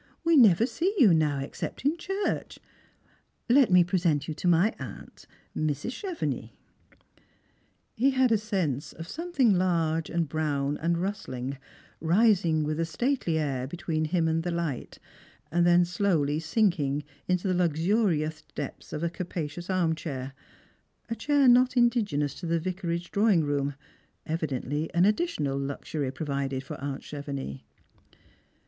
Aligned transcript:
We 0.23 0.35
never 0.35 0.65
set 0.65 0.93
"^ou 0.99 1.15
now, 1.15 1.37
except 1.41 1.85
in 1.85 1.95
church. 1.95 2.57
Let 3.47 3.69
me 3.71 3.83
present 3.83 4.27
you 4.27 4.33
to 4.33 4.47
my 4.47 4.73
aunt, 4.79 5.27
Mrs. 5.55 5.91
Chevenix." 5.91 6.49
He 7.93 8.09
had 8.09 8.31
a 8.31 8.37
sense 8.39 8.93
of 8.93 9.07
something 9.07 9.53
large 9.53 10.09
and 10.09 10.27
brown 10.27 10.79
and 10.79 10.97
i 10.97 11.01
ustling 11.01 11.55
rising 11.99 12.63
with 12.63 12.79
a 12.79 12.83
stately 12.87 13.37
air 13.37 13.67
between 13.67 14.05
him 14.05 14.27
and 14.27 14.41
the 14.41 14.49
light, 14.49 14.97
and 15.51 15.67
then 15.67 15.85
slowly 15.85 16.39
sinking 16.39 17.03
into 17.27 17.47
the 17.47 17.53
luxurious 17.53 18.41
depths 18.55 18.93
of 18.93 19.03
a 19.03 19.09
capacious 19.11 19.69
arm 19.69 19.93
chair; 19.93 20.33
a 21.09 21.15
chair 21.15 21.47
not 21.47 21.77
indigenous 21.77 22.33
to 22.39 22.47
the 22.47 22.59
vicarage 22.59 23.11
drawing 23.11 23.43
room, 23.43 23.75
evidently 24.25 24.91
an 24.95 25.05
additional 25.05 25.59
luxury 25.59 26.09
provided 26.09 26.63
for 26.63 26.81
aunt 26.83 27.03
Chevenix. 27.03 27.61